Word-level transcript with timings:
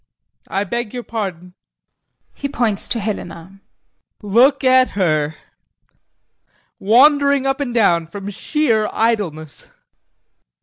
I 0.47 0.63
beg 0.63 0.95
your 0.95 1.03
pardon. 1.03 1.53
[He 2.33 2.49
points 2.49 2.87
to 2.87 2.99
HELENA] 2.99 3.59
Look 4.23 4.63
at 4.63 4.89
her. 4.99 5.35
Wandering 6.79 7.45
up 7.45 7.59
and 7.59 7.71
down 7.71 8.07
from 8.07 8.31
sheer 8.31 8.89
idleness. 8.91 9.69